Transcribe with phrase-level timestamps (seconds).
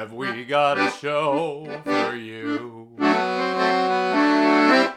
[0.00, 2.88] have we got a show for you?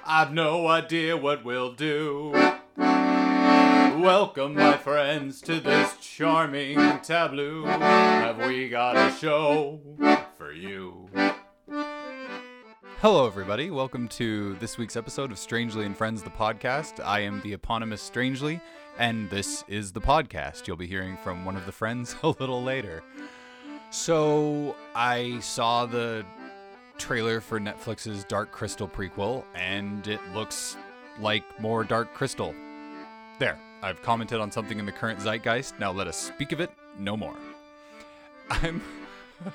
[0.06, 2.32] I've no idea what we'll do.
[2.78, 7.66] Welcome, my friends, to this charming tableau.
[7.66, 9.82] Have we got a show
[10.38, 11.10] for you?
[13.02, 13.72] Hello, everybody.
[13.72, 17.04] Welcome to this week's episode of Strangely and Friends, the podcast.
[17.04, 18.62] I am the eponymous Strangely,
[18.98, 20.66] and this is the podcast.
[20.66, 23.04] You'll be hearing from one of the friends a little later.
[23.94, 26.26] So, I saw the
[26.98, 30.78] trailer for Netflix's Dark Crystal prequel, and it looks
[31.20, 32.56] like more Dark Crystal.
[33.38, 35.78] There, I've commented on something in the current zeitgeist.
[35.80, 37.36] Now let us speak of it no more.
[38.50, 38.82] I'm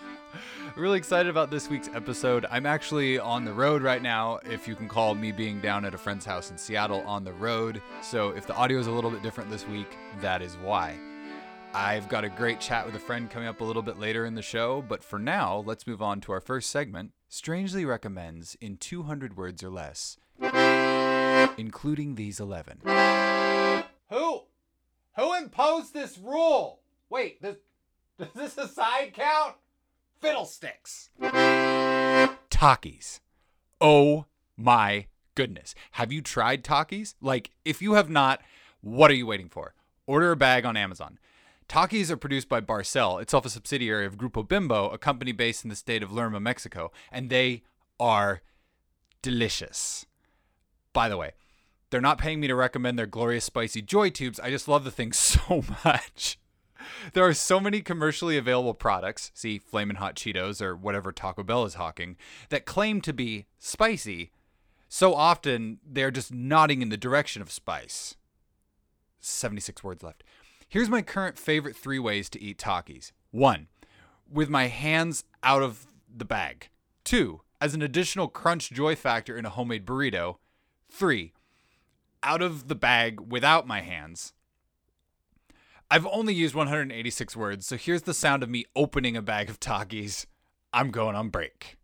[0.77, 2.47] really excited about this week's episode.
[2.49, 5.95] I'm actually on the road right now, if you can call me being down at
[5.95, 7.83] a friend's house in Seattle on the road.
[8.03, 10.97] So if the audio is a little bit different this week, that is why.
[11.75, 14.35] I've got a great chat with a friend coming up a little bit later in
[14.35, 18.79] the show, but for now, let's move on to our first segment Strangely Recommends in
[18.79, 20.17] 200 words or less,
[21.59, 22.81] including these 11.
[24.09, 24.43] Who?
[25.17, 26.81] Who imposed this rule?
[27.11, 27.57] Wait, this,
[28.19, 29.55] is this a side count?
[30.21, 31.11] Fiddlesticks.
[32.51, 33.21] Takis.
[33.81, 34.25] Oh
[34.57, 35.75] my goodness.
[35.93, 37.15] Have you tried Takis?
[37.21, 38.41] Like, if you have not,
[38.81, 39.75] what are you waiting for?
[40.07, 41.19] Order a bag on Amazon.
[41.69, 45.71] Takis are produced by Barcel, itself a subsidiary of Grupo Bimbo, a company based in
[45.71, 47.63] the state of Lerma, Mexico, and they
[48.01, 48.41] are
[49.21, 50.07] delicious.
[50.95, 51.33] By the way,
[51.91, 54.41] they're not paying me to recommend their glorious spicy joy tubes.
[54.41, 56.39] I just love the thing so much.
[57.13, 61.65] There are so many commercially available products, see Flamin' Hot Cheetos or whatever Taco Bell
[61.65, 62.17] is hawking,
[62.49, 64.31] that claim to be spicy.
[64.89, 68.17] So often they're just nodding in the direction of spice.
[69.21, 70.25] 76 words left.
[70.69, 73.13] Here's my current favorite three ways to eat Takis.
[73.31, 73.69] One,
[74.31, 76.69] with my hands out of the bag.
[77.05, 80.37] Two, as an additional crunch joy factor in a homemade burrito.
[80.91, 81.33] Three,
[82.23, 84.35] out of the bag without my hands.
[85.91, 89.59] I've only used 186 words, so here's the sound of me opening a bag of
[89.59, 90.27] Takis.
[90.71, 91.78] I'm going on break.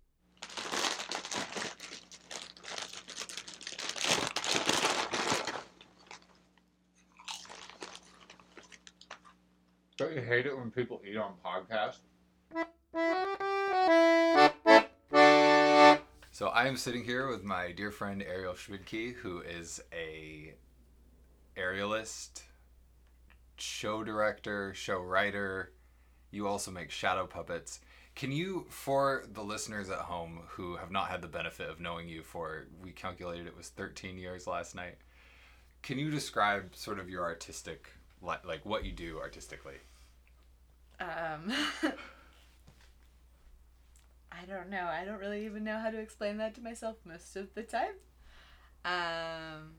[10.04, 12.00] Don't you hate it when people eat on podcasts?
[16.30, 20.52] So I am sitting here with my dear friend Ariel Schmidtke, who is a
[21.56, 22.42] aerialist,
[23.56, 25.72] show director, show writer.
[26.30, 27.80] You also make shadow puppets.
[28.14, 32.10] Can you, for the listeners at home who have not had the benefit of knowing
[32.10, 34.98] you for, we calculated it was 13 years last night,
[35.80, 37.88] can you describe sort of your artistic,
[38.20, 39.76] like what you do artistically?
[41.00, 41.52] Um,
[44.32, 44.84] I don't know.
[44.84, 47.94] I don't really even know how to explain that to myself most of the time.
[48.84, 49.72] Um,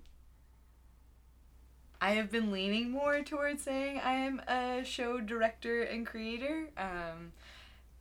[2.02, 6.70] I have been leaning more towards saying I am a show director and creator.
[6.78, 7.32] Um,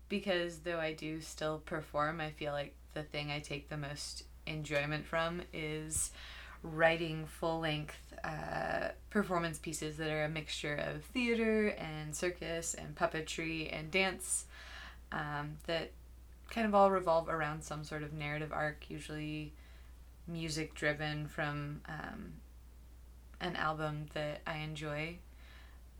[0.08, 4.24] because though I do still perform, I feel like the thing I take the most
[4.46, 6.10] enjoyment from is
[6.64, 12.96] writing full length uh, performance pieces that are a mixture of theater and circus and
[12.96, 14.46] puppetry and dance
[15.12, 15.92] um, that
[16.50, 19.52] kind of all revolve around some sort of narrative arc, usually
[20.26, 22.32] music driven from um,
[23.40, 25.18] an album that I enjoy.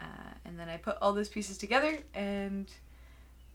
[0.00, 2.66] Uh, and then I put all those pieces together and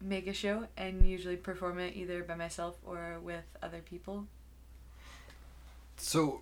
[0.01, 4.25] make a show and usually perform it either by myself or with other people.
[5.97, 6.41] So,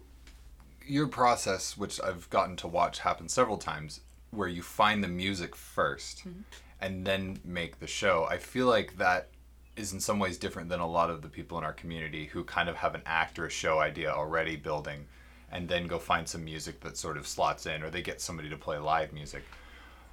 [0.90, 5.56] your process, which I've gotten to watch happen several times, where you find the music
[5.56, 6.44] 1st Mhm.
[6.82, 9.30] and then make the show, I feel like that
[9.76, 12.44] is in some ways different than a lot of the people in our community who
[12.44, 15.08] kind of have an act or a show idea already building
[15.52, 18.50] and then go find some music that sort of slots in or they get somebody
[18.50, 19.44] to play live music.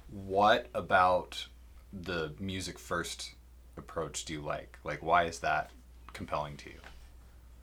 [0.09, 1.47] What about
[1.91, 3.33] the music first
[3.75, 4.77] approach do you like?
[4.83, 5.71] Like, why is that
[6.13, 6.79] compelling to you?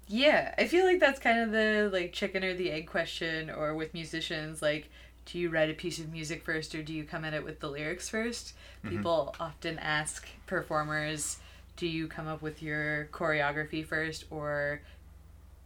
[0.09, 3.75] Yeah, I feel like that's kind of the like chicken or the egg question or
[3.75, 4.91] with musicians like
[5.25, 7.61] do you write a piece of music first or do you come at it with
[7.61, 8.53] the lyrics 1st
[8.85, 11.39] People often ask performers,
[11.77, 14.81] do you come up with your choreography first or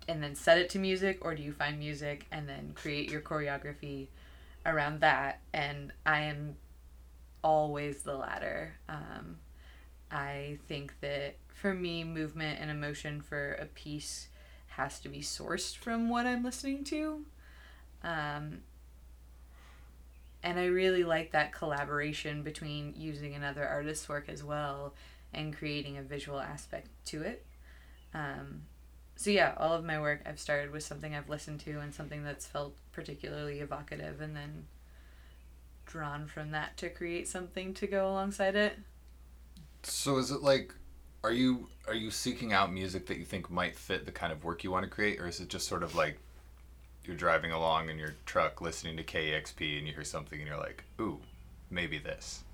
[0.09, 3.21] and then set it to music or do you find music and then create your
[3.21, 4.07] choreography
[4.65, 5.41] around that?
[5.53, 6.57] And I am
[7.43, 8.75] always the latter.
[8.89, 9.39] Um,
[10.11, 14.29] I think that for me, movement and emotion for a piece
[14.69, 17.25] has to be sourced from what I'm listening to.
[18.05, 18.59] Um,
[20.43, 24.95] and I really like that collaboration between using another artist's work as well
[25.33, 27.47] and creating a visual aspect to it.
[28.13, 28.63] Um,
[29.17, 32.23] so yeah, all of my work I've started with something I've listened to and something
[32.23, 34.67] that's felt particularly evocative, and then
[35.87, 38.79] drawn from that to create something to go alongside it.
[39.85, 40.75] So is it like
[41.27, 44.45] are you are you seeking out music that you think might fit the kind of
[44.45, 46.19] work you want to create or is it just sort of like
[47.05, 50.57] you're driving along in your truck listening to KEXP and you hear something and you're
[50.57, 51.21] like, "Ooh,
[51.69, 52.45] maybe this."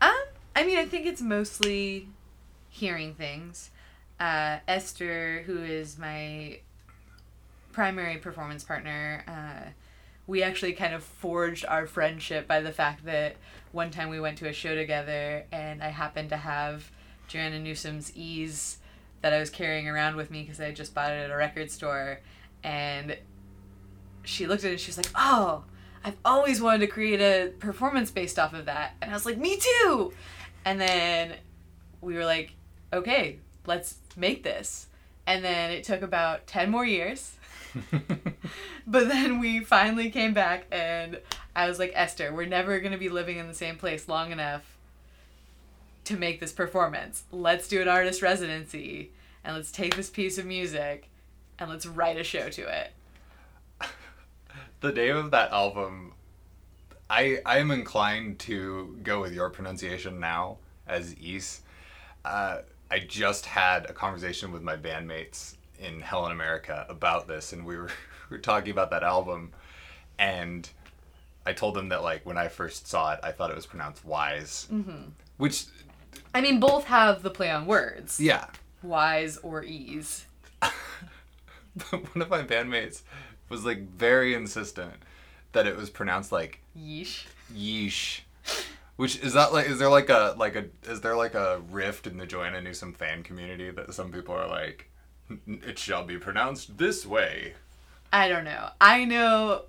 [0.00, 0.14] Um,
[0.56, 2.08] I mean, I think it's mostly
[2.70, 3.70] hearing things.
[4.18, 6.60] Uh, Esther, who is my
[7.72, 9.70] primary performance partner, uh,
[10.26, 13.36] we actually kind of forged our friendship by the fact that
[13.72, 16.90] one time we went to a show together and I happened to have
[17.30, 18.78] Joanna Newsom's Ys
[19.22, 21.36] that I was carrying around with me because I had just bought it at a
[21.36, 22.20] record store.
[22.64, 23.16] And
[24.24, 25.64] she looked at it and she was like, Oh,
[26.04, 28.94] I've always wanted to create a performance based off of that.
[29.00, 30.12] And I was like, Me too.
[30.64, 31.34] And then
[32.00, 32.54] we were like,
[32.92, 34.88] Okay, let's make this.
[35.24, 37.36] And then it took about 10 more years.
[38.86, 41.20] but then we finally came back and
[41.54, 44.32] I was like, Esther, we're never going to be living in the same place long
[44.32, 44.79] enough
[46.04, 47.24] to make this performance.
[47.30, 49.12] Let's do an artist residency
[49.44, 51.08] and let's take this piece of music
[51.58, 52.92] and let's write a show to it.
[54.80, 56.12] the name of that album
[57.10, 61.62] I I'm inclined to go with your pronunciation now as East.
[62.24, 62.58] Uh,
[62.90, 67.66] I just had a conversation with my bandmates in Hell in America about this, and
[67.66, 67.90] we were
[68.30, 69.50] we were talking about that album,
[70.18, 70.70] and
[71.44, 74.04] I told them that like when I first saw it, I thought it was pronounced
[74.04, 75.10] wise, mm-hmm.
[75.36, 75.64] which
[76.34, 78.20] I mean, both have the play on words.
[78.20, 78.46] yeah.
[78.82, 80.24] Wise or ease.
[81.90, 83.02] one of my bandmates
[83.48, 84.94] was like very insistent
[85.52, 87.24] that it was pronounced like Yeesh.
[87.54, 88.20] yeesh.
[88.96, 92.06] Which is that like is there like a like a is there like a rift
[92.06, 94.90] in the Joanna Newsom fan community that some people are like
[95.46, 97.54] it shall be pronounced this way.
[98.12, 98.70] I don't know.
[98.80, 99.62] I know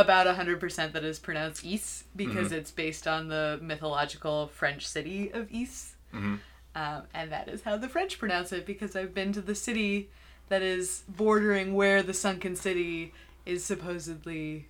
[0.00, 5.50] about 100% that is pronounced Ys because it's based on the mythological French city of
[5.52, 5.94] Ys.
[6.14, 6.40] Mhm.
[6.74, 10.10] Um, and that is how the French pronounce it because I've been to the city
[10.48, 13.12] that is bordering where the sunken city
[13.46, 14.66] is supposedly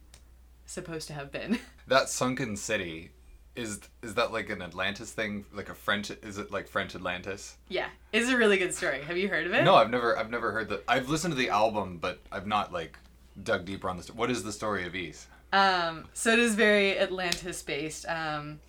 [0.67, 1.59] supposed to have been.
[1.87, 3.11] That sunken city
[3.57, 7.57] is is that like an Atlantis thing like a French is it like French Atlantis?
[7.69, 9.03] yeah, it's a really good story.
[9.03, 9.65] Have you heard of it?
[9.65, 10.85] No, I've never I've never heard that.
[10.87, 12.97] I've listened to the album but I've not like
[13.43, 15.27] dug deeper on the sto- What is the story of Ys?
[15.53, 18.07] Um, so it is very Atlantis based.
[18.09, 18.61] Um,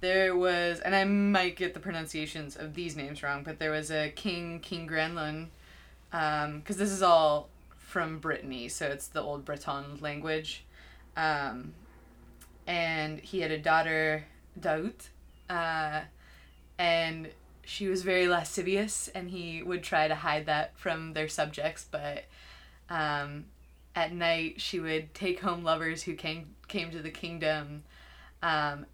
[0.00, 3.90] there was, and I might get the pronunciations of these names wrong, but there was
[3.90, 5.48] a king, King Gradlon,
[6.10, 7.48] because this is all
[7.78, 10.64] from Brittany, so it's the old Breton language.
[11.16, 11.72] Um,
[12.66, 14.24] and he had a daughter,
[14.58, 15.08] Dahut,
[15.48, 16.00] uh,
[16.78, 17.28] and
[17.64, 22.24] she was very lascivious, and he would try to hide that from their subjects, but
[22.90, 23.46] um,
[23.96, 27.82] at night she would take home lovers who came came to the kingdom
[28.42, 28.86] um,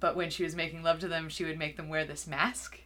[0.00, 2.80] but when she was making love to them she would make them wear this mask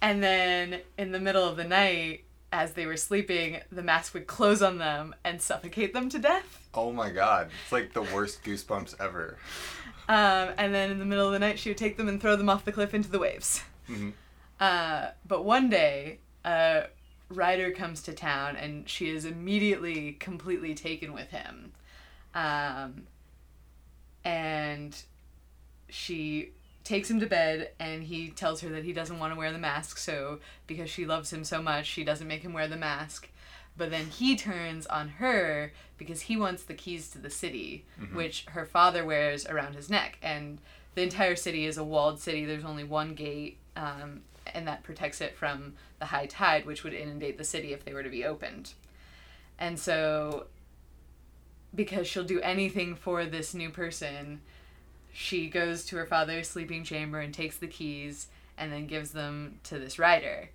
[0.00, 4.26] and then in the middle of the night as they were sleeping the mask would
[4.26, 7.50] close on them and suffocate them to death Oh my god.
[7.62, 9.38] It's like the worst goosebumps ever.
[10.08, 12.36] um, and then in the middle of the night she would take them and throw
[12.36, 14.12] them off the cliff into the waves Mhm.
[14.60, 16.84] uh, but one day a
[17.36, 21.72] rider comes to town and she is immediately completely taken with him.
[22.34, 23.06] Um,
[24.24, 24.96] and
[25.88, 26.50] she
[26.82, 29.58] takes him to bed and he tells her that he doesn't want to wear the
[29.58, 33.28] mask so because she loves him so much she doesn't make him wear the mask.
[33.76, 38.46] But then he turns on her because he wants the keys to the city which
[38.50, 40.18] her father wears around his neck.
[40.22, 40.58] And
[40.94, 42.44] the entire city is a walled city.
[42.44, 44.22] There's only one gate um,
[44.52, 45.74] and that protects it from
[46.04, 48.74] the high tide which would inundate the city if they were to be opened
[49.58, 50.46] and so
[51.74, 54.40] because she'll do anything for this new person
[55.12, 58.26] she goes to her father's sleeping chamber and takes the keys
[58.58, 60.50] and then gives them to this rider.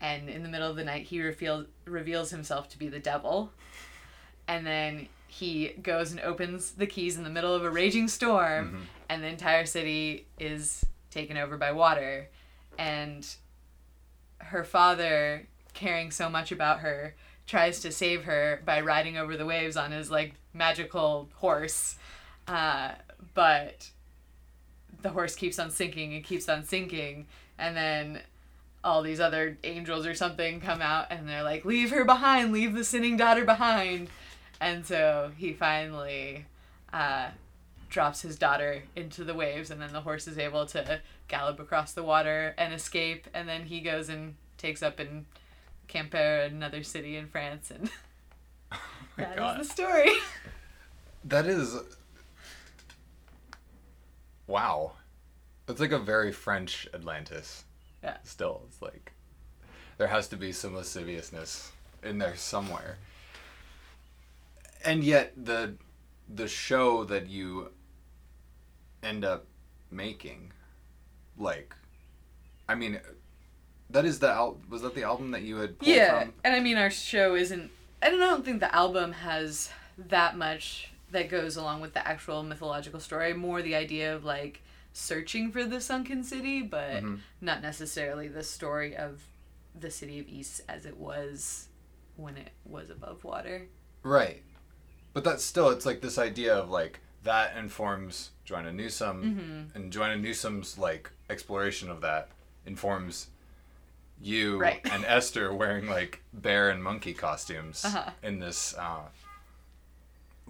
[0.00, 3.52] And in the middle of the night, he reveals reveals himself to be the devil.
[4.48, 8.68] And then he goes and opens the keys in the middle of a raging storm,
[8.68, 8.82] mm-hmm.
[9.08, 12.28] and the entire city is taken over by water.
[12.78, 13.26] And
[14.44, 17.14] her father, caring so much about her,
[17.46, 21.96] tries to save her by riding over the waves on his like magical horse.
[22.46, 22.92] Uh,
[23.34, 23.90] but
[25.02, 27.26] the horse keeps on sinking and keeps on sinking
[27.58, 28.20] and then
[28.84, 32.74] all these other angels or something come out and they're like leave her behind leave
[32.74, 34.08] the sinning daughter behind
[34.60, 36.44] and so he finally
[36.92, 37.28] uh,
[37.92, 41.92] drops his daughter into the waves and then the horse is able to gallop across
[41.92, 45.26] the water and escape and then he goes and takes up in
[45.88, 47.90] Quimper, another city in France and
[48.72, 48.78] oh
[49.18, 49.60] my that is God.
[49.60, 50.10] the story.
[51.24, 51.76] That is.
[54.46, 54.92] Wow.
[55.68, 57.64] It's like a very French Atlantis.
[58.02, 58.16] Yeah.
[58.24, 59.12] Still, it's like.
[59.98, 61.70] There has to be some lasciviousness
[62.02, 62.98] in there somewhere.
[64.84, 65.74] And yet, the
[66.28, 67.70] the show that you
[69.02, 69.46] end up
[69.90, 70.52] making,
[71.36, 71.74] like,
[72.68, 73.00] I mean,
[73.90, 76.32] that is the al- was that the album that you had pulled Yeah, from?
[76.44, 77.70] and I mean our show isn't.
[78.02, 82.06] I don't, I don't think the album has that much that goes along with the
[82.06, 83.34] actual mythological story.
[83.34, 84.62] More the idea of like
[84.94, 87.20] searching for the sunken city, but Mhm.
[87.40, 89.22] not necessarily the story of
[89.78, 91.68] the city of East as it was
[92.16, 93.68] when it was above water.
[94.02, 94.42] Right.
[95.12, 99.76] But that's still, it's like this idea of like that informs Joanna Newsom, Mm-hmm.
[99.78, 102.28] and Joanna Newsom's like exploration of that
[102.66, 103.28] informs
[104.20, 104.80] you Right.
[104.92, 108.10] and Esther wearing like bear and monkey costumes Uh-huh.
[108.22, 109.00] in this uh,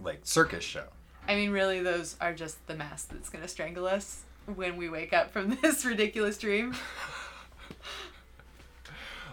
[0.02, 0.84] like circus show.
[1.28, 4.22] I mean, really, those are just the mask that's gonna strangle us
[4.56, 6.74] when we wake up from this ridiculous dream.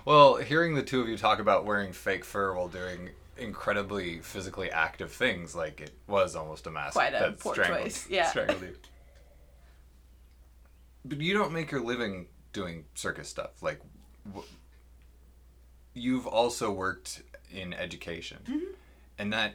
[0.06, 4.72] Well, hearing the two of you talk about wearing fake fur while doing incredibly physically
[4.72, 8.28] active things, like it was almost a mask Quite a that poor strangled, choice, yeah.
[8.30, 8.76] strangled you.
[11.06, 13.62] But you don't make your living doing circus stuff.
[13.64, 13.80] Like,
[14.36, 14.40] wh-
[15.94, 18.74] you've also worked in education, Mm-hmm.
[19.18, 19.54] and that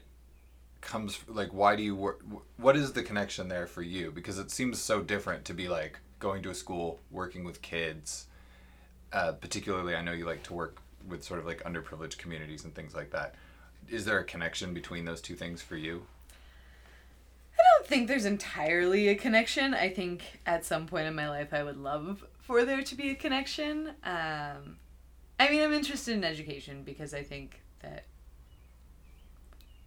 [0.81, 2.23] comes like, why do you work?
[2.57, 4.11] What is the connection there for you?
[4.11, 8.27] Because it seems so different to be like going to a school, working with kids
[9.13, 12.75] uh, particularly I know you like to work with sort of like underprivileged communities and
[12.75, 13.37] things like that.
[13.89, 16.07] Is there a connection between those two things for you?
[17.53, 19.75] I don't think there's entirely a connection.
[19.75, 23.11] I think at some point in my life I would love for there to be
[23.11, 23.93] a connection.
[24.03, 24.77] Um,
[25.39, 28.05] I mean, I'm interested in education because I think that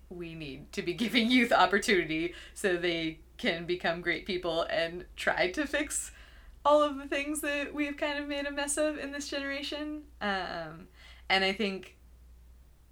[0.10, 5.52] we need to be giving youth opportunity so they can become great people and try
[5.52, 6.12] to fix
[6.66, 10.04] all of the things that we've kind of made a mess of in this generation.
[10.22, 10.88] Um,
[11.30, 11.97] and I think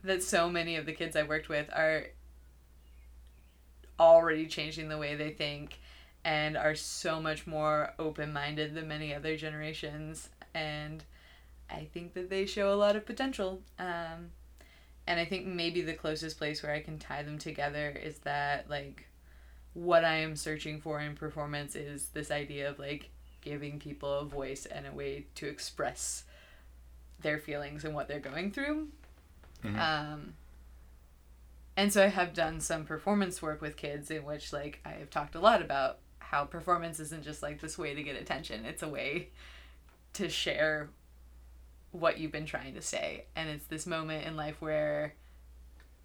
[0.05, 2.05] that so many of the kids I worked with are
[3.99, 5.79] already changing the way they think
[6.23, 10.29] and are so much more open minded than many other generations.
[10.53, 11.03] And
[11.69, 13.61] I think that they show a lot of potential.
[13.79, 14.31] Um,
[15.07, 18.69] and I think maybe the closest place where I can tie them together is that,
[18.69, 19.07] like,
[19.73, 23.09] what I am searching for in performance is this idea of, like,
[23.41, 26.23] giving people a voice and a way to express
[27.21, 28.87] their feelings and what they're going through.
[29.63, 29.79] Mhm.
[29.79, 30.33] Um,
[31.77, 35.09] and so I have done some performance work with kids in which like I have
[35.09, 38.65] talked a lot about how performance isn't just like this way to get attention.
[38.65, 39.29] It's a way
[40.13, 40.89] to share
[41.91, 43.25] what you've been trying to say.
[43.35, 45.15] And it's this moment in life where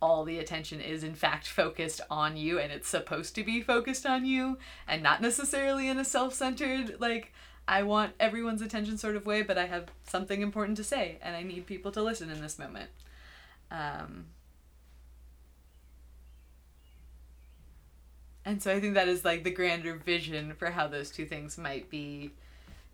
[0.02, 4.07] all the attention is in fact focused on you and it's supposed to be focused
[4.07, 7.33] on you and not necessarily in a self-centered like
[7.69, 11.37] I want everyone's attention sort of way, but I have something important to say and
[11.37, 12.90] I need people to listen in this moment.
[13.71, 14.27] Um,
[18.45, 21.57] and so I think that is like the grander vision for how those two things
[21.57, 22.33] might be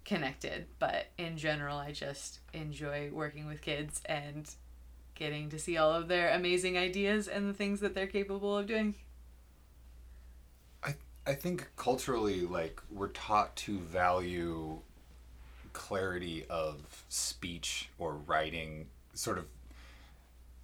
[0.05, 0.67] connected.
[0.79, 4.49] But in general, I just enjoy working with kids and
[5.15, 8.67] getting to see all of their amazing ideas and the things that they're capable of
[8.67, 8.95] doing.
[10.83, 10.95] I
[11.27, 14.79] I think culturally, like we're taught to value
[15.73, 19.47] clarity of speech or writing, sort of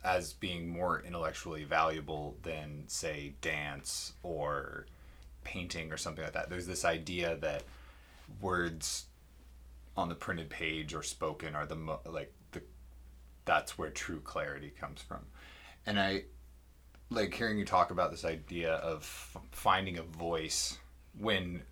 [0.04, 4.87] as being more intellectually valuable than say dance or
[5.44, 6.50] painting or something like that.
[6.50, 7.62] There's this idea that
[8.40, 9.06] words
[9.97, 12.62] on the printed page or spoken are the mo- like the
[13.44, 15.21] that's where true clarity comes from.
[15.87, 16.25] And I
[17.11, 19.04] like hearing you talk about this idea of
[19.50, 20.78] finding a voice
[21.18, 21.62] when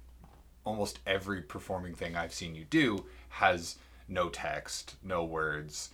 [0.65, 3.77] almost every performing thing I've seen you do has
[4.09, 5.91] no text, no words.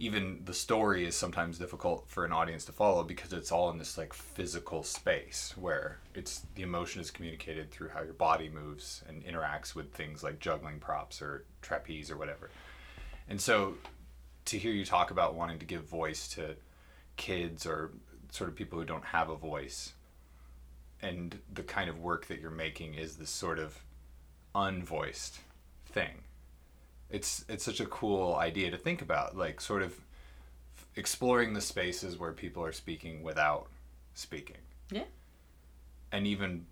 [0.00, 3.78] Even the story is sometimes difficult for an audience to follow because it's all in
[3.78, 9.02] this like physical space where it's the emotion is communicated through how your body moves
[9.08, 12.50] and interacts with things like juggling props or trapeze or whatever.
[13.28, 13.74] And so
[14.44, 16.54] to hear you talk about wanting to give voice to
[17.16, 17.90] kids or
[18.30, 19.94] sort of people who don't have a voice
[21.02, 23.78] and the kind of work that you're making is this sort of
[24.54, 25.38] unvoiced
[25.86, 26.22] thing
[27.10, 29.94] it's it's such a cool idea to think about like sort of
[30.96, 33.68] exploring the spaces where people are speaking without
[34.14, 34.56] speaking
[34.90, 35.04] Yeah.
[36.12, 36.66] and even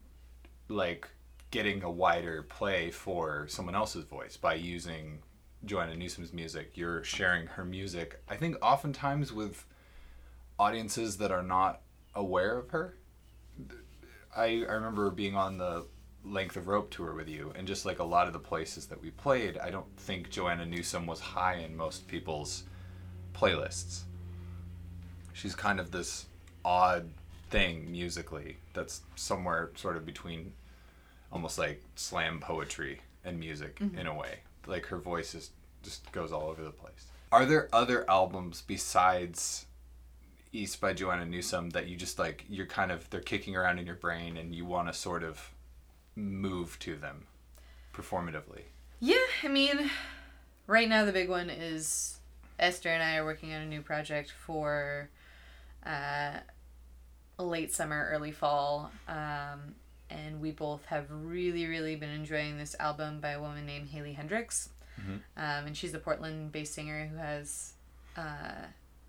[0.69, 1.09] like
[1.51, 5.21] getting a wider play for someone else's voice by using
[5.65, 6.73] Joanna Newsom's music.
[6.75, 8.21] You're sharing her music.
[8.29, 9.65] I think oftentimes with
[10.59, 11.83] audiences that are not
[12.15, 12.97] aware of her.
[14.37, 15.87] I, I remember being on the
[16.29, 19.01] length of rope tour with you and just like a lot of the places that
[19.01, 22.65] we played i don't think joanna newsom was high in most people's
[23.37, 24.03] playlists.
[25.33, 26.27] She's kind of this
[26.65, 27.11] odd
[27.51, 30.53] thing musically that's somewhere sort of between
[31.31, 33.99] almost like slam poetry and music mm-hmm.
[33.99, 34.41] in a way.
[34.67, 35.51] Like her voice is
[35.83, 37.07] just goes all over the place.
[37.31, 39.67] Are there other albums besides
[40.53, 43.85] east by joanna newsom that you just like you're kind of they're kicking around in
[43.85, 45.51] your brain and you want to sort of
[46.17, 47.27] move to them
[47.93, 48.63] performatively
[49.01, 49.91] Yeah, I mean,
[50.67, 52.19] right now the big one is
[52.59, 55.11] Esther and I are working on a new project for
[55.85, 56.39] uh,
[57.39, 58.91] late summer, early fall.
[59.09, 59.75] Um,
[60.09, 64.17] and we both have really, really been enjoying this album by a woman named Haley
[64.19, 64.69] Heynderickx.
[65.37, 67.75] Um, and she's a Portland based singer who has
[68.17, 68.67] uh,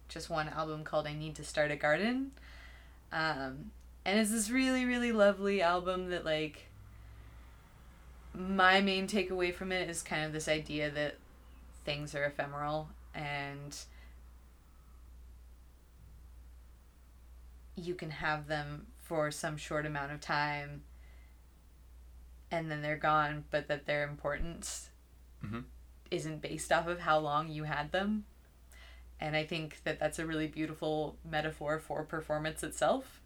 [0.10, 2.32] just one album called I Need to Start a Garden.
[3.12, 3.72] Um,
[4.04, 6.67] and it's this really, really lovely album that, like,
[8.38, 11.16] my main takeaway from it is kind of this idea that
[11.86, 13.76] things are ephemeral and
[17.76, 20.84] you can have them for some short amount of time
[22.52, 24.90] and then they're gone, but that their importance
[25.44, 25.66] Mhm.
[26.12, 28.26] isn't based off of how long you had them.
[29.20, 33.20] And I think that that's a really beautiful metaphor for performance itself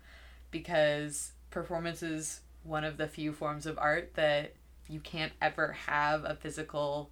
[0.49, 4.53] because performance is one of the few forms of art that
[4.91, 7.09] you can't ever have a physical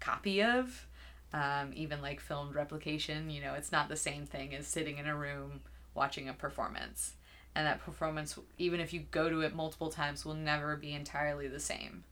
[0.00, 0.86] copy of.
[1.32, 5.06] Um, even like filmed replication, you know, it's not the same thing as sitting in
[5.06, 5.60] a room
[5.94, 7.12] watching a performance.
[7.54, 11.46] And that performance, even if you go to it multiple times, will never be entirely
[11.46, 12.04] the same.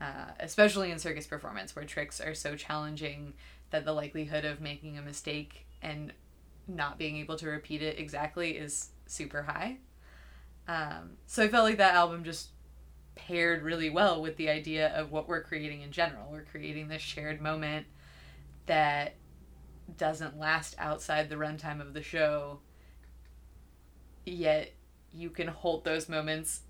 [0.00, 3.34] Uh, especially in circus performance, where tricks are so challenging
[3.70, 6.12] that the likelihood of making a mistake and
[6.66, 9.78] not being able to repeat it exactly is super high.
[10.68, 12.48] Um, so I felt like that album just
[13.18, 16.30] paired really well with the idea of what we're creating in general.
[16.30, 17.86] We're creating this shared moment
[18.66, 19.16] that
[19.96, 22.60] doesn't last outside the runtime of the show,
[24.24, 24.72] yet
[25.12, 26.60] you can hold those moments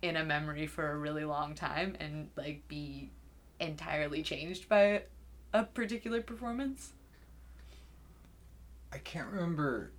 [0.00, 3.10] in a memory for a really long time and like be
[3.60, 5.02] entirely changed by
[5.52, 6.92] a particular performance.
[8.92, 9.92] I can't remember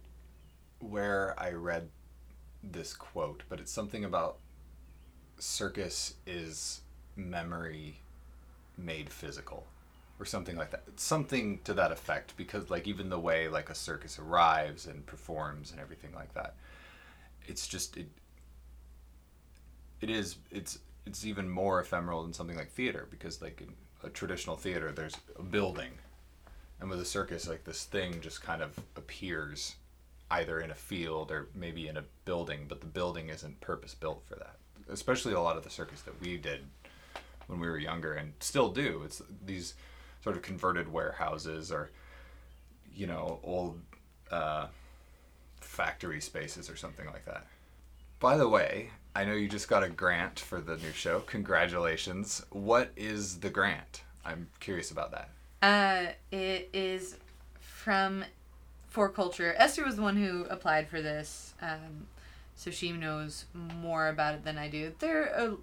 [0.80, 1.90] where I read
[2.62, 4.40] this quote, but it's something about
[5.40, 6.82] circus is
[7.16, 8.00] memory
[8.78, 9.66] made physical
[10.20, 10.84] or something like that.
[10.96, 15.72] Something to that effect because like even the way like a circus arrives and performs
[15.72, 16.56] and everything like that.
[17.46, 18.08] It's just it
[20.02, 24.10] it is it's it's even more ephemeral than something like theater because like in a
[24.10, 25.92] traditional theater there's a building
[26.80, 29.76] and with a circus like this thing just kind of appears
[30.32, 34.22] either in a field or maybe in a building but the building isn't purpose built
[34.28, 34.58] for that
[34.90, 36.62] especially a lot of the circus that we did
[37.48, 39.02] when we were younger and still do.
[39.06, 39.74] It's these
[40.22, 41.92] sort of converted warehouses or
[42.96, 43.80] you know old
[44.32, 44.68] uh,
[45.60, 47.46] factory spaces or something like that.
[48.20, 51.20] By the way i know you just got a grant for the new show.
[51.22, 52.44] Congratulations.
[52.50, 54.04] What is the grant?
[54.26, 55.30] I'm curious about that.
[55.62, 57.18] Uh, it is
[57.60, 58.26] from
[58.94, 59.54] 4Culture.
[59.58, 62.08] Esther was the one who applied for this, um,
[62.56, 64.94] so she knows more about it than I do.
[65.00, 65.58] They're a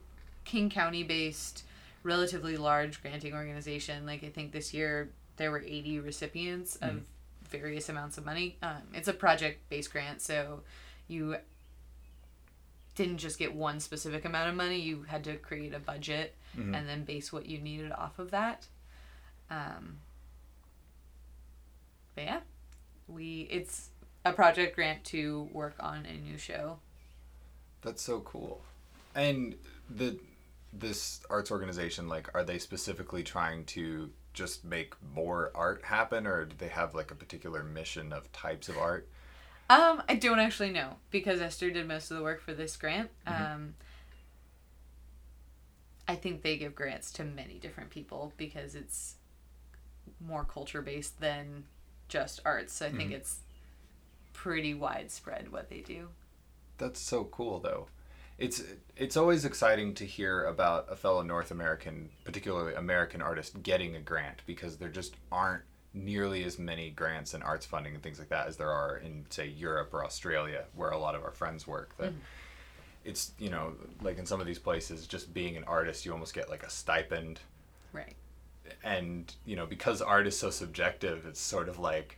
[0.44, 1.64] King County based,
[2.02, 4.06] relatively large granting organization.
[4.06, 7.02] Like, I think this year there were 80 recipients of
[7.48, 8.56] various amounts of money.
[8.62, 10.60] Um, it's a project based grant, so
[11.08, 11.36] you
[12.94, 16.34] didn't just get one specific amount of money, you had to create a budget
[16.74, 18.66] and then base what you needed off of that.
[19.50, 19.98] Um,
[22.14, 22.40] but yeah,
[23.08, 23.89] we it's
[24.24, 26.78] a project grant to work on a new show.
[27.82, 28.62] That's so cool.
[29.14, 29.56] And
[29.88, 30.18] the
[30.72, 36.44] this arts organization, like, are they specifically trying to just make more art happen, or
[36.44, 39.08] do they have like a particular mission of types of art?
[39.68, 43.10] Um, I don't actually know because Esther did most of the work for this grant.
[43.26, 43.52] Mm-hmm.
[43.52, 43.74] Um,
[46.08, 49.14] I think they give grants to many different people because it's
[50.20, 51.64] more culture based than
[52.08, 52.72] just arts.
[52.74, 53.16] So I think Mhm.
[53.16, 53.40] it's
[54.32, 56.08] pretty widespread what they do.
[56.78, 57.86] That's so cool, though.
[58.38, 58.62] It's
[58.96, 64.00] it's always exciting to hear about a fellow North American, particularly American artist, getting a
[64.00, 65.62] grant because there just aren't
[65.92, 69.26] nearly as many grants and arts funding and things like that as there are in
[69.28, 71.96] say Europe or Australia, where a lot of our friends work.
[71.98, 72.20] That mm-hmm.
[73.04, 76.32] it's you know like in some of these places, just being an artist, you almost
[76.32, 77.40] get like a stipend,
[77.92, 78.14] Right.
[78.82, 82.16] and you know because art is so subjective, it's sort of like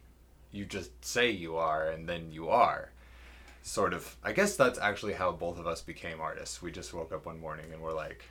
[0.53, 2.91] you just say you are and then you are.
[3.63, 4.17] Sort of.
[4.23, 6.61] I guess that's actually how both of us became artists.
[6.61, 8.25] We just woke up one morning and we're like,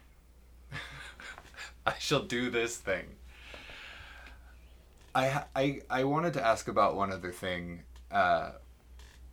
[1.85, 3.05] I shall do this thing.
[5.15, 7.83] I I I wanted to ask about one other thing.
[8.11, 8.51] Uh,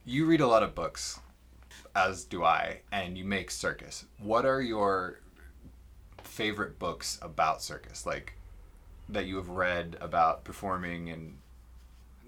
[0.05, 1.21] you read a lot of books,
[1.95, 4.05] as do I, and you make circus.
[4.19, 5.21] What are your
[6.23, 8.35] favorite books about circus, like
[9.09, 11.39] that you have read about performing and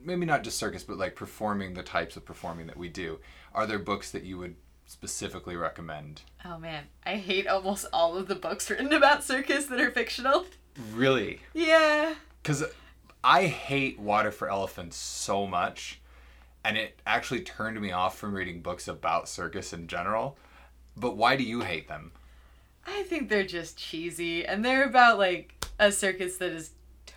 [0.02, 3.18] maybe not just circus, but like performing the types of performing that we do?
[3.54, 6.22] Are there books that you would specifically recommend?
[6.44, 10.46] Oh man, I hate almost all of the books written about circus that are fictional.
[10.94, 11.40] Really?
[11.52, 12.14] Yeah.
[12.42, 12.64] because
[13.22, 16.00] I hate Water for Elephants so much,
[16.64, 20.38] and it actually turned me off from reading books about circus in general.
[20.96, 22.12] But why do you hate them?
[22.86, 26.70] I think they're just cheesy and they're about like a circus that is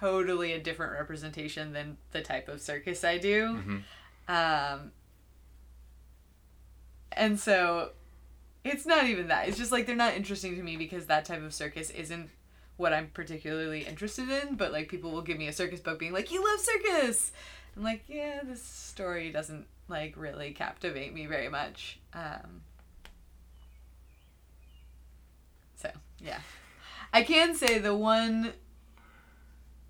[0.04, 3.58] totally a different representation than the type of circus I do.
[4.28, 4.92] Um
[7.14, 7.92] and so
[8.64, 9.48] it's not even that.
[9.48, 12.30] It's just like they're not interesting to me because that type of circus isn't
[12.78, 16.14] what I'm particularly interested in, but like people will give me a circus book being
[16.14, 17.32] like, "You love circus."
[17.76, 22.62] I'm like, "Yeah, this story doesn't like really captivate me very much." Um
[25.76, 26.40] So, yeah.
[27.12, 28.54] I can say the one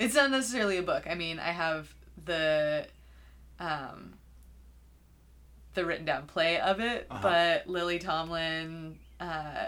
[0.04, 1.06] it's not necessarily a book.
[1.10, 1.94] I mean, I have
[2.26, 2.88] the
[3.60, 4.14] um
[5.74, 7.20] the written down play of it, Uh-huh.
[7.22, 9.68] but Lily Tomlin uh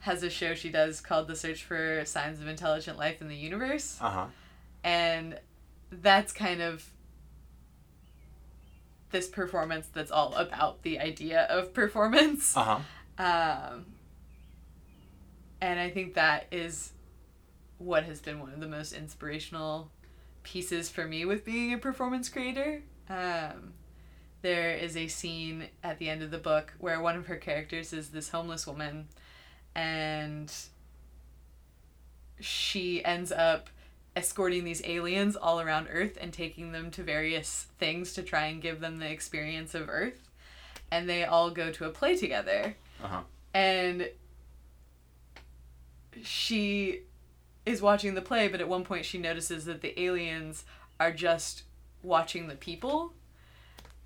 [0.00, 3.36] has a show she does called The Search for Signs of Intelligent Life in the
[3.36, 4.26] Universe, Uh huh.
[4.84, 5.38] and
[5.90, 6.84] that's kind of
[9.10, 12.56] this performance that's all about the idea of performance.
[12.56, 12.80] Uh
[13.18, 13.22] huh.
[13.70, 13.86] Um,
[15.60, 16.92] and I think that is
[17.78, 19.90] what has been one of the most inspirational
[20.42, 22.82] pieces for me with being a performance creator.
[23.08, 23.72] Um,
[24.42, 27.92] there is a scene at the end of the book where one of her characters
[27.92, 29.08] is this homeless woman,
[29.74, 30.52] and
[32.40, 33.68] she ends up
[34.16, 38.60] escorting these aliens all around Earth and taking them to various things to try and
[38.62, 40.28] give them the experience of Earth.
[40.90, 43.20] And they all go to a play together Uh huh.
[43.54, 44.08] and
[46.24, 47.02] she
[47.68, 50.64] is watching the play but at one point she notices that the aliens
[50.98, 51.62] are just
[52.02, 53.12] watching the people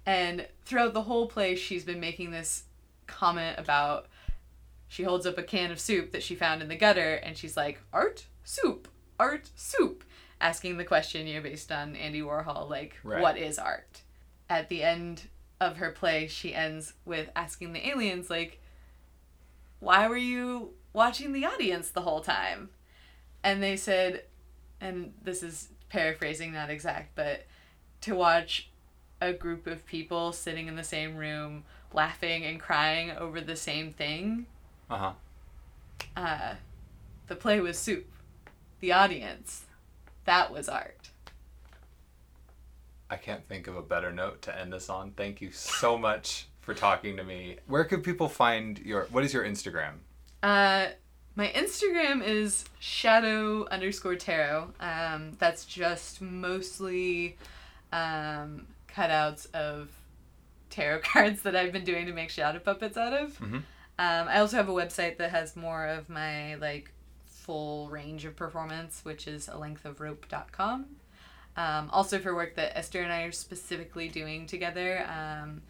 [0.05, 2.65] and throughout the whole play she's been making this
[3.07, 4.07] comment about
[4.89, 7.57] she holds up a can of soup that she found in the gutter and she's
[7.57, 10.05] like art soup art soup
[10.41, 13.23] asking the question you know based on andy warhol like Right.
[13.23, 14.03] what is art
[14.51, 15.29] at the end
[15.61, 18.59] of her play she ends with asking the aliens like
[19.79, 22.71] why were you watching the audience the whole time?
[23.45, 24.25] And they said,
[24.81, 27.45] and this is paraphrasing, not exact, but
[28.03, 28.71] to watch
[29.21, 33.93] a group of people sitting in the same room laughing and crying over the same
[33.93, 34.47] thing,
[34.91, 35.13] Uh huh.
[36.17, 36.55] uh,
[37.29, 38.07] the play was soup.
[38.81, 39.65] The audience,
[40.25, 41.11] that was art.
[43.11, 45.13] I can't think of a better note to end this on.
[45.13, 47.59] Thank you so much for talking to me.
[47.67, 49.05] Where could people find your?
[49.11, 49.97] What is your Instagram?
[50.43, 50.87] Uh,
[51.35, 54.73] my Instagram is shadow underscore tarot.
[54.81, 57.37] Um, that's just mostly
[57.93, 59.91] um, cutouts of
[60.71, 63.39] tarot cards that I've been doing to make shadow puppets out of.
[63.39, 63.63] Mhm.
[63.99, 66.91] Um, I also have a website that has more of my like
[67.27, 70.87] full range of performance, which is a length of rope.com.
[71.57, 75.07] Um, also for work that Esther and I are specifically doing together.
[75.09, 75.63] Um,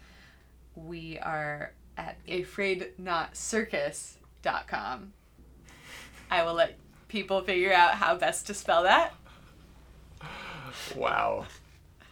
[0.75, 5.13] we are at afraidnotcircus.com.
[6.33, 9.13] I will let people figure out how best to spell that.
[10.95, 11.45] Wow.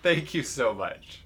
[0.04, 1.24] Thank you so much.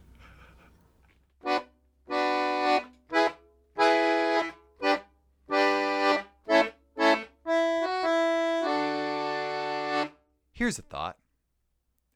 [10.54, 11.18] Here's a thought.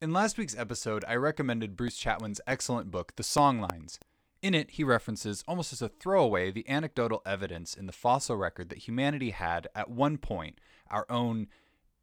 [0.01, 3.99] In last week's episode, I recommended Bruce Chatwin's excellent book, The Songlines.
[4.41, 8.69] In it, he references, almost as a throwaway, the anecdotal evidence in the fossil record
[8.69, 11.47] that humanity had, at one point, our own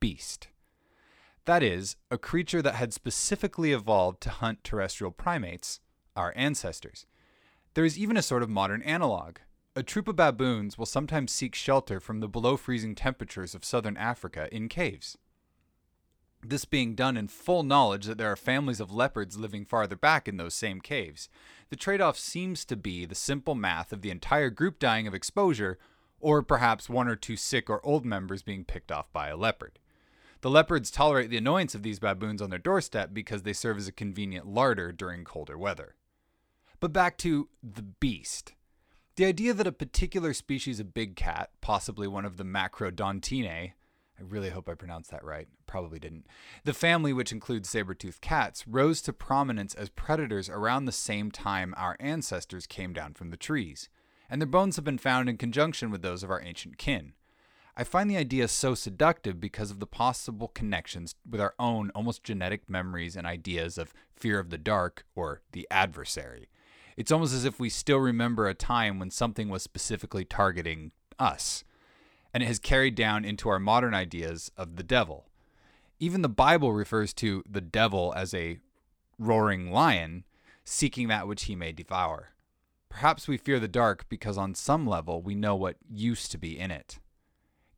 [0.00, 0.48] beast.
[1.46, 5.80] That is, a creature that had specifically evolved to hunt terrestrial primates,
[6.14, 7.06] our ancestors.
[7.74, 9.36] There is even a sort of modern analog.
[9.74, 13.96] A troop of baboons will sometimes seek shelter from the below freezing temperatures of southern
[13.96, 15.16] Africa in caves.
[16.48, 20.28] This being done in full knowledge that there are families of leopards living farther back
[20.28, 21.28] in those same caves.
[21.70, 25.14] The trade off seems to be the simple math of the entire group dying of
[25.14, 25.76] exposure
[26.20, 29.80] or perhaps one or two sick or old members being picked off by a leopard.
[30.42, 33.88] The leopards tolerate the annoyance of these baboons on their doorstep because they serve as
[33.88, 35.96] a convenient larder during colder weather.
[36.78, 38.52] But back to the beast.
[39.16, 43.72] The idea that a particular species of big cat, possibly one of the Macrodontinae,
[44.18, 46.26] I really hope I pronounced that right, probably didn't,
[46.64, 51.74] the family which includes saber-toothed cats, rose to prominence as predators around the same time
[51.76, 53.88] our ancestors came down from the trees,
[54.30, 57.12] and their bones have been found in conjunction with those of our ancient kin.
[57.76, 62.24] I find the idea so seductive because of the possible connections with our own almost
[62.24, 66.48] genetic memories and ideas of fear of the dark or the adversary.
[66.96, 71.64] It's almost as if we still remember a time when something was specifically targeting us,
[72.36, 75.24] and it has carried down into our modern ideas of the devil.
[75.98, 78.58] Even the Bible refers to the devil as a
[79.18, 80.22] roaring lion,
[80.62, 82.34] seeking that which he may devour.
[82.90, 86.58] Perhaps we fear the dark because on some level we know what used to be
[86.58, 86.98] in it.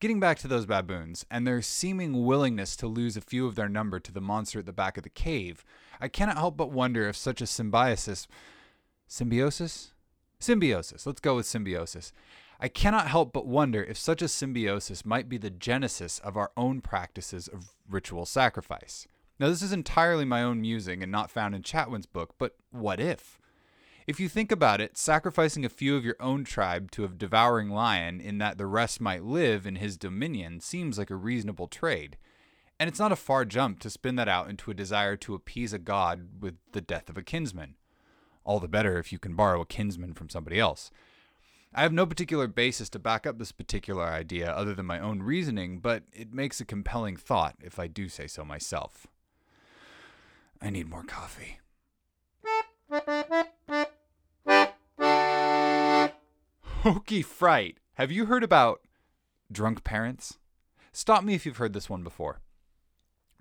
[0.00, 3.68] Getting back to those baboons and their seeming willingness to lose a few of their
[3.68, 5.64] number to the monster at the back of the cave,
[6.00, 8.26] I cannot help but wonder if such a symbiosis.
[9.06, 9.92] Symbiosis?
[10.40, 11.06] Symbiosis.
[11.06, 12.12] Let's go with symbiosis.
[12.60, 16.50] I cannot help but wonder if such a symbiosis might be the genesis of our
[16.56, 19.06] own practices of ritual sacrifice.
[19.38, 22.98] Now, this is entirely my own musing and not found in Chatwin's book, but what
[22.98, 23.38] if?
[24.08, 27.70] If you think about it, sacrificing a few of your own tribe to a devouring
[27.70, 32.16] lion in that the rest might live in his dominion seems like a reasonable trade.
[32.80, 35.72] And it's not a far jump to spin that out into a desire to appease
[35.72, 37.76] a god with the death of a kinsman.
[38.44, 40.90] All the better if you can borrow a kinsman from somebody else.
[41.74, 45.22] I have no particular basis to back up this particular idea other than my own
[45.22, 49.06] reasoning, but it makes a compelling thought if I do say so myself.
[50.60, 51.60] I need more coffee.
[56.62, 57.78] Hokey fright.
[57.94, 58.80] Have you heard about
[59.52, 60.38] drunk parents?
[60.92, 62.40] Stop me if you've heard this one before.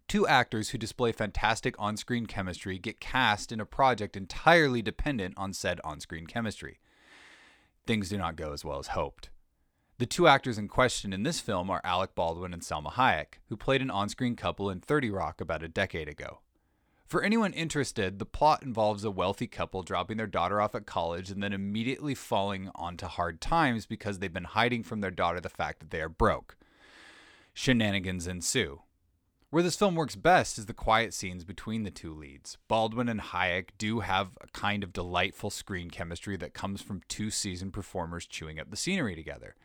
[0.08, 5.34] Two actors who display fantastic on screen chemistry get cast in a project entirely dependent
[5.38, 6.80] on said on screen chemistry.
[7.88, 9.30] Things do not go as well as hoped.
[9.98, 13.56] The two actors in question in this film are Alec Baldwin and Salma Hayek, who
[13.56, 16.42] played an on screen couple in 30 Rock about a decade ago.
[17.08, 21.32] For anyone interested, the plot involves a wealthy couple dropping their daughter off at college
[21.32, 25.48] and then immediately falling onto hard times because they've been hiding from their daughter the
[25.48, 26.58] fact that they are broke.
[27.54, 28.82] Shenanigans ensue.
[29.50, 32.58] Where this film works best is the quiet scenes between the two leads.
[32.68, 37.32] Baldwin and Hayek do have a kind of delightful screen chemistry that comes from two
[37.32, 39.56] seasoned performers chewing up the scenery together.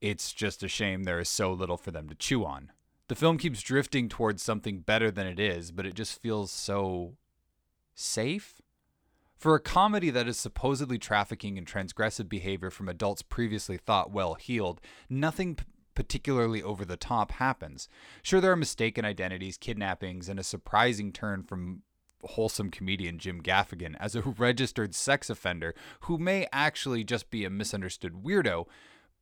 [0.00, 2.70] It's just a shame there is so little for them to chew on.
[3.08, 7.16] The film keeps drifting towards something better than it is, but it just feels so
[7.96, 8.62] safe.
[9.36, 14.34] For a comedy that is supposedly trafficking in transgressive behavior from adults previously thought well
[14.34, 17.88] heeled, nothing p- particularly over the top happens.
[18.22, 21.82] Sure, there are mistaken identities, kidnappings, and a surprising turn from
[22.22, 27.50] wholesome comedian Jim Gaffigan as a registered sex offender who may actually just be a
[27.50, 28.66] misunderstood weirdo,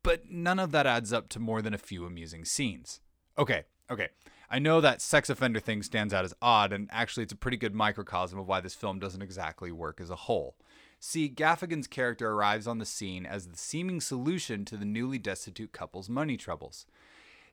[0.03, 3.01] but none of that adds up to more than a few amusing scenes.
[3.37, 4.09] Okay, okay.
[4.51, 7.59] I know that sex offender thing stands out as odd, and actually, it's a pretty
[7.59, 10.57] good microcosm of why this film doesn't exactly work as a whole.
[11.01, 15.73] See, Gaffigan's character arrives on the scene as the seeming solution to the newly destitute
[15.73, 16.87] couple's money troubles.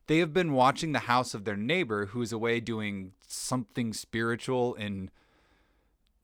[0.08, 4.76] They have been watching the house of their neighbor who is away doing something spiritual
[4.76, 5.10] in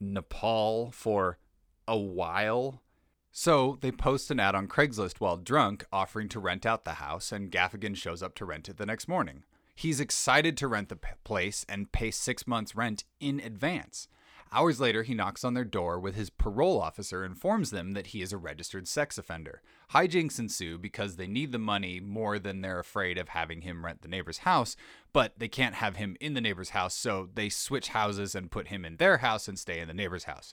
[0.00, 1.38] Nepal for
[1.86, 2.82] a while.
[3.30, 7.32] So they post an ad on Craigslist while drunk, offering to rent out the house,
[7.32, 9.44] and Gaffigan shows up to rent it the next morning.
[9.74, 14.06] He's excited to rent the p- place and pay six months' rent in advance.
[14.54, 18.20] Hours later, he knocks on their door with his parole officer informs them that he
[18.20, 19.62] is a registered sex offender.
[19.92, 24.02] Hijinks ensue because they need the money more than they're afraid of having him rent
[24.02, 24.76] the neighbor's house,
[25.14, 28.68] but they can't have him in the neighbor's house, so they switch houses and put
[28.68, 30.52] him in their house and stay in the neighbor's house.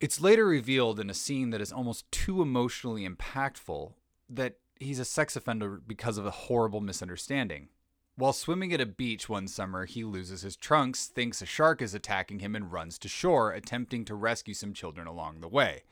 [0.00, 3.92] It's later revealed in a scene that is almost too emotionally impactful
[4.30, 7.68] that he's a sex offender because of a horrible misunderstanding.
[8.16, 11.94] While swimming at a beach one summer, he loses his trunks, thinks a shark is
[11.94, 15.84] attacking him, and runs to shore, attempting to rescue some children along the way.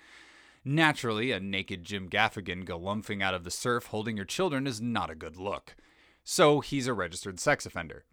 [0.63, 5.09] Naturally, a naked Jim Gaffigan galumphing out of the surf holding your children is not
[5.09, 5.75] a good look.
[6.23, 8.05] So he's a registered sex offender.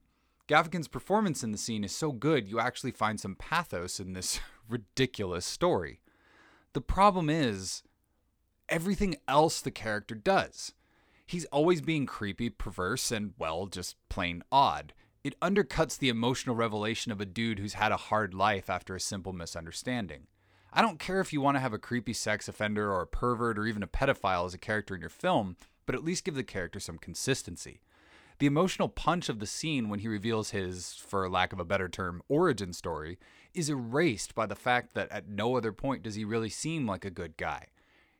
[0.48, 4.40] Gaffigan's performance in the scene is so good, you actually find some pathos in this
[4.70, 6.00] ridiculous story.
[6.72, 7.84] The problem is
[8.70, 10.74] everything else the character does.
[11.28, 14.94] He's always being creepy, perverse, and, well, just plain odd.
[15.26, 19.00] It undercuts the emotional revelation of a dude who's had a hard life after a
[19.00, 20.28] simple misunderstanding.
[20.72, 23.60] I don't care if you want to have a creepy sex offender or a pervert
[23.60, 26.46] or even a pedophile as a character in your film, but at least give the
[26.46, 27.82] character some consistency.
[28.40, 31.90] The emotional punch of the scene when he reveals his, for lack of a better
[31.90, 33.18] term, origin story
[33.54, 37.04] is erased by the fact that at no other point does he really seem like
[37.04, 37.66] a good guy.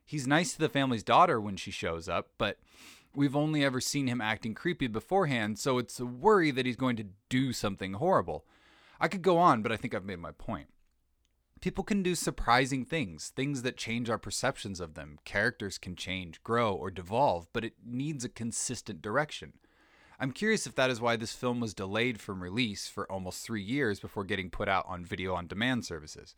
[0.04, 2.58] He's nice to the family's daughter when she shows up, but
[3.14, 6.96] we've only ever seen him acting creepy beforehand, so it's a worry that he's going
[6.96, 8.44] to do something horrible.
[9.00, 10.68] I could go on, but I think I've made my point.
[11.60, 15.18] People can do surprising things, things that change our perceptions of them.
[15.24, 19.54] Characters can change, grow, or devolve, but it needs a consistent direction.
[20.20, 23.62] I'm curious if that is why this film was delayed from release for almost three
[23.62, 26.34] years before getting put out on video on demand services.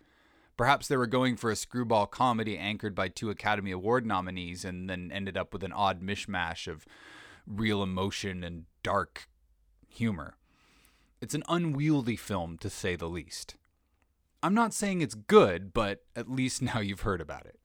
[0.61, 4.90] Perhaps they were going for a screwball comedy anchored by two Academy Award nominees and
[4.90, 6.85] then ended up with an odd mishmash of
[7.46, 9.27] real emotion and dark
[9.88, 10.37] humor.
[11.18, 13.57] It's an unwieldy film, to say the least.
[14.42, 17.59] I'm not saying it's good, but at least now you've heard about it.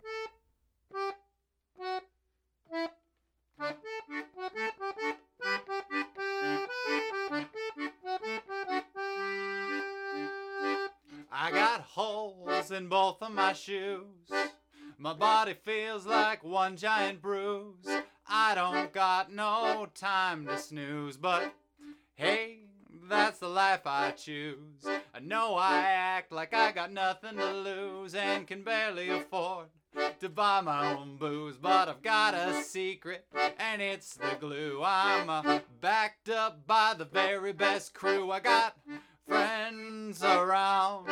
[11.37, 14.31] I got holes in both of my shoes.
[14.97, 17.89] My body feels like one giant bruise.
[18.25, 21.53] I don't got no time to snooze, but
[22.13, 22.59] hey,
[23.09, 24.85] that's the life I choose.
[25.13, 29.67] I know I act like I got nothing to lose and can barely afford
[30.21, 33.25] to buy my own booze, but I've got a secret
[33.59, 34.81] and it's the glue.
[34.85, 38.31] I'm uh, backed up by the very best crew.
[38.31, 38.77] I got
[39.27, 41.07] friends around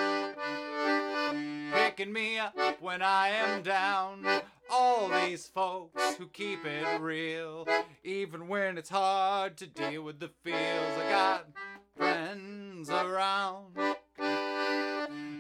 [1.96, 4.26] picking me up when I am down.
[4.70, 7.68] All these folks who keep it real,
[8.04, 10.58] even when it's hard to deal with the feels.
[10.58, 11.48] I got
[11.96, 13.78] friends around.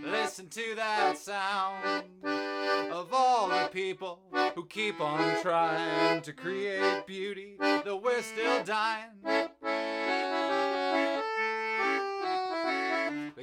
[0.05, 4.19] Listen to that sound of all the people
[4.53, 9.09] who keep on trying to create beauty, though we're still dying.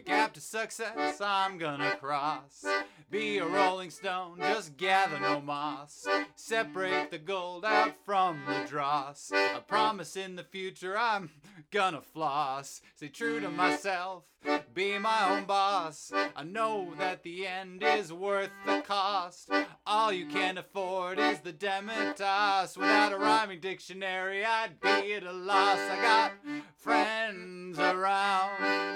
[0.01, 2.65] The gap to success I'm gonna cross.
[3.11, 6.07] Be a rolling stone, just gather no moss.
[6.37, 9.31] Separate the gold out from the dross.
[9.31, 11.29] I promise in the future I'm
[11.71, 12.81] gonna floss.
[12.97, 14.25] Stay true to myself,
[14.73, 16.11] be my own boss.
[16.35, 19.51] I know that the end is worth the cost.
[19.87, 22.75] All you can afford is the Demetas.
[22.75, 25.79] Without a rhyming dictionary, I'd be at a loss.
[25.79, 26.33] I got
[26.79, 28.91] friends around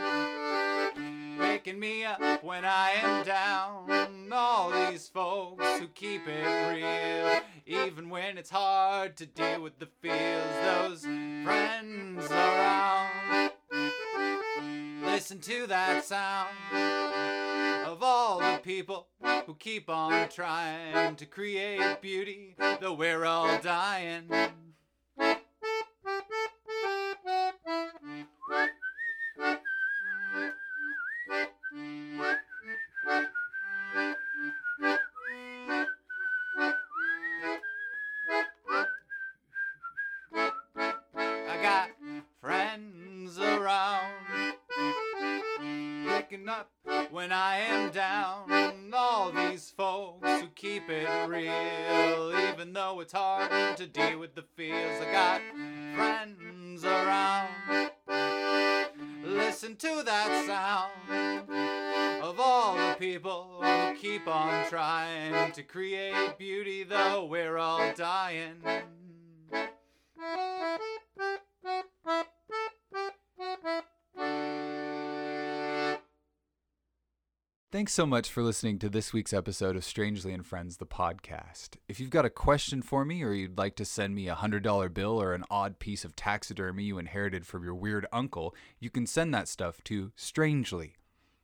[1.38, 4.31] picking me up when I am down.
[4.33, 9.88] All these folks who keep it real, even when it's hard to deal with the
[10.01, 10.55] feels.
[10.62, 13.51] Those friends around.
[15.03, 16.51] Listen to that sound
[17.87, 19.07] of all the people
[19.47, 24.25] who keep on trying to create beauty, though we're all dying.
[50.64, 54.98] Keep it real, even though it's hard to deal with the feels.
[54.98, 55.42] I got
[55.94, 57.90] friends around.
[59.22, 61.50] Listen to that sound
[62.22, 68.62] of all the people who keep on trying to create beauty, though we're all dying.
[77.74, 81.70] Thanks so much for listening to this week's episode of Strangely and Friends, the podcast.
[81.88, 84.94] If you've got a question for me or you'd like to send me a $100
[84.94, 89.08] bill or an odd piece of taxidermy you inherited from your weird uncle, you can
[89.08, 90.94] send that stuff to Strangely,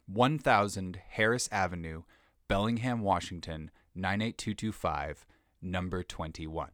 [0.07, 2.05] 1000 Harris Avenue,
[2.47, 5.27] Bellingham, Washington, 98225,
[5.61, 6.71] number 21.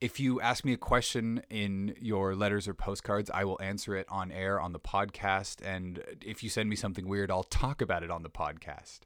[0.00, 4.06] If you ask me a question in your letters or postcards, I will answer it
[4.08, 5.56] on air on the podcast.
[5.64, 9.00] And if you send me something weird, I'll talk about it on the podcast.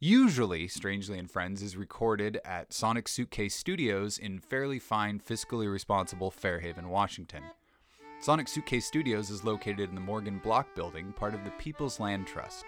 [0.00, 6.30] Usually, Strangely and Friends is recorded at Sonic Suitcase Studios in fairly fine, fiscally responsible
[6.30, 7.42] Fairhaven, Washington.
[8.20, 12.26] Sonic Suitcase Studios is located in the Morgan Block Building, part of the People's Land
[12.26, 12.66] Trust.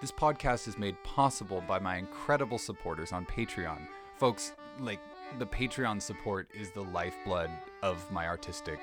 [0.00, 3.86] This podcast is made possible by my incredible supporters on Patreon.
[4.16, 5.00] Folks, like,
[5.38, 7.50] the Patreon support is the lifeblood
[7.82, 8.78] of my artistic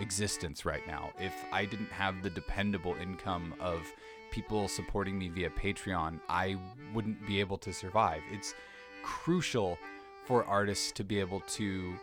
[0.00, 1.10] existence right now.
[1.18, 3.82] If I didn't have the dependable income of
[4.30, 6.56] people supporting me via Patreon, I
[6.94, 8.22] wouldn't be able to survive.
[8.30, 8.54] It's
[9.02, 9.78] crucial
[10.24, 11.94] for artists to be able to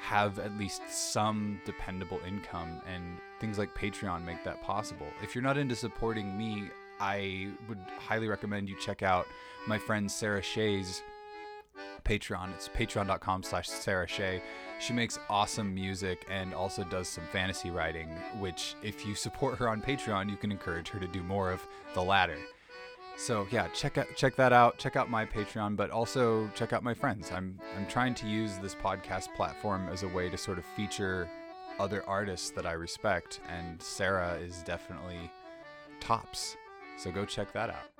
[0.00, 5.06] have at least some dependable income and things like Patreon make that possible.
[5.22, 6.68] If you're not into supporting me,
[7.00, 9.26] I would highly recommend you check out
[9.66, 10.42] my friend Sarah
[12.04, 12.52] Patreon.
[12.54, 14.42] It's patreon.com slash Sarah Shea.
[14.80, 19.68] She makes awesome music and also does some fantasy writing, which if you support her
[19.68, 22.38] on Patreon, you can encourage her to do more of the latter.
[23.16, 24.78] So yeah, check out check that out.
[24.78, 27.30] Check out my Patreon, but also check out my friends.
[27.30, 31.28] I'm I'm trying to use this podcast platform as a way to sort of feature
[31.78, 35.30] other artists that I respect, and Sarah is definitely
[36.00, 36.56] tops.
[36.96, 37.91] So go check that out.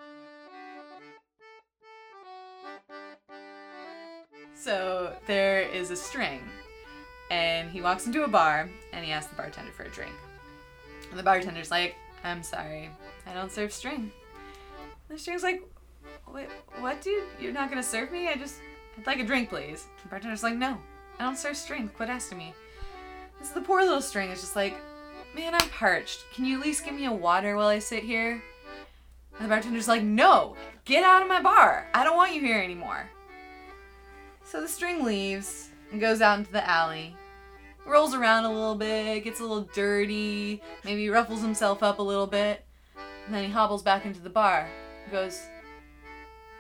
[4.63, 6.41] So there is a string,
[7.33, 10.15] and he walks into a bar and he asks the bartender for a drink.
[11.11, 12.89] And the bartender's like, I'm sorry,
[13.27, 14.13] I don't serve string.
[15.09, 15.69] And the string's like,
[16.33, 16.47] Wait,
[16.79, 17.25] what, dude?
[17.41, 18.29] You're not gonna serve me?
[18.29, 18.61] I just,
[18.97, 19.89] I'd like a drink, please.
[20.05, 20.79] The bartender's like, No,
[21.19, 21.89] I don't serve string.
[21.89, 22.55] Quit asking me.
[23.41, 24.77] This the poor little string is just like,
[25.35, 26.25] Man, I'm parched.
[26.33, 28.41] Can you at least give me a water while I sit here?
[29.41, 30.55] And the bartender's like, No,
[30.85, 31.89] get out of my bar.
[31.93, 33.11] I don't want you here anymore.
[34.53, 37.17] So the string leaves and goes out into the alley.
[37.87, 42.27] Rolls around a little bit, gets a little dirty, maybe ruffles himself up a little
[42.27, 42.63] bit,
[43.25, 44.69] and then he hobbles back into the bar
[45.11, 45.41] goes,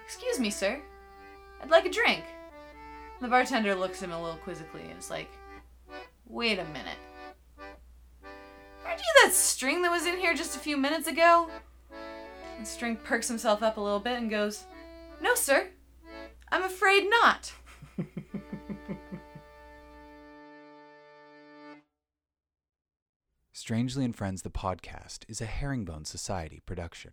[0.07, 0.81] Excuse me, sir.
[1.63, 2.25] I'd like a drink.
[3.21, 5.29] The bartender looks at him a little quizzically and is like,
[6.27, 6.97] Wait a minute.
[8.87, 11.51] Aren't you that string that was in here just a few minutes ago?
[12.57, 14.65] And String perks himself up a little bit and goes,
[15.21, 15.69] No, sir.
[16.51, 17.53] I'm afraid not.
[23.73, 27.13] Strangely and Friends, the podcast, is a Herringbone Society production.